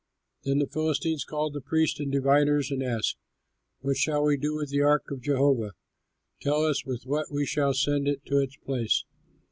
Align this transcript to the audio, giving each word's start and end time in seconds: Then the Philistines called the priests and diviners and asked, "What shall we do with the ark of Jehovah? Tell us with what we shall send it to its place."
Then 0.45 0.57
the 0.57 0.65
Philistines 0.65 1.23
called 1.23 1.53
the 1.53 1.61
priests 1.61 1.99
and 1.99 2.11
diviners 2.11 2.71
and 2.71 2.81
asked, 2.81 3.17
"What 3.81 3.97
shall 3.97 4.23
we 4.23 4.35
do 4.35 4.55
with 4.55 4.69
the 4.71 4.81
ark 4.81 5.11
of 5.11 5.21
Jehovah? 5.21 5.73
Tell 6.41 6.65
us 6.65 6.83
with 6.83 7.03
what 7.05 7.31
we 7.31 7.45
shall 7.45 7.75
send 7.75 8.07
it 8.07 8.25
to 8.25 8.39
its 8.41 8.55
place." 8.65 9.05